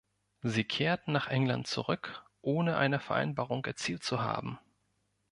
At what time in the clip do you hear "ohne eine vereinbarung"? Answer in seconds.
2.41-3.63